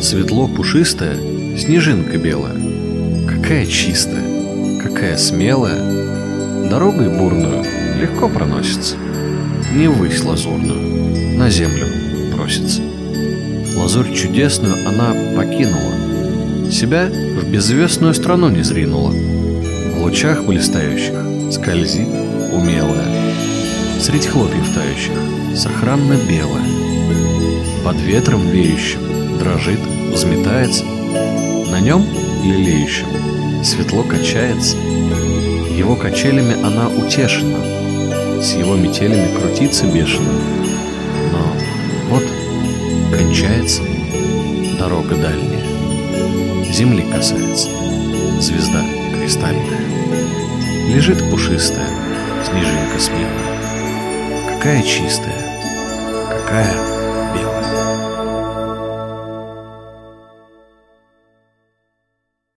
[0.00, 1.16] Светло пушистая,
[1.58, 2.54] снежинка белая.
[3.26, 6.68] Какая чистая, какая смелая.
[6.70, 7.64] Дорогой бурную
[8.00, 8.96] легко проносится.
[9.74, 11.86] Не высь лазурную, на землю
[12.32, 12.80] просится.
[13.76, 16.70] Лазурь чудесную она покинула.
[16.70, 19.10] Себя в безвестную страну не зринула.
[19.10, 22.08] В лучах блистающих скользит
[22.52, 23.32] умелая.
[24.00, 26.64] Средь хлопьев тающих сохранно белая.
[27.84, 29.07] Под ветром веющим
[29.38, 29.80] дрожит,
[30.12, 30.84] взметается.
[30.84, 32.04] На нем,
[32.42, 33.06] лелеющем,
[33.64, 34.76] светло качается.
[34.76, 40.32] Его качелями она утешена, с его метелями крутится бешено.
[41.32, 41.52] Но
[42.10, 42.24] вот
[43.16, 43.82] кончается
[44.78, 45.64] дорога дальняя,
[46.72, 47.68] земли касается
[48.40, 48.84] звезда
[49.20, 49.78] кристальная.
[50.88, 51.88] Лежит пушистая
[52.44, 55.44] снежинка смелая, какая чистая,
[56.30, 56.97] какая